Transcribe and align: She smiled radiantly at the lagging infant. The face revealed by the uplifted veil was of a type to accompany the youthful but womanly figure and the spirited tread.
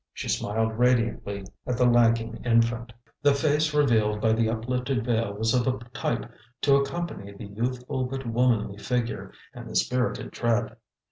She 0.15 0.29
smiled 0.29 0.79
radiantly 0.79 1.45
at 1.67 1.77
the 1.77 1.85
lagging 1.85 2.37
infant. 2.43 2.91
The 3.21 3.35
face 3.35 3.71
revealed 3.71 4.19
by 4.19 4.33
the 4.33 4.49
uplifted 4.49 5.05
veil 5.05 5.33
was 5.35 5.53
of 5.53 5.67
a 5.67 5.77
type 5.93 6.27
to 6.61 6.75
accompany 6.75 7.33
the 7.33 7.45
youthful 7.45 8.05
but 8.05 8.25
womanly 8.25 8.79
figure 8.79 9.31
and 9.53 9.69
the 9.69 9.75
spirited 9.75 10.31
tread. 10.31 10.75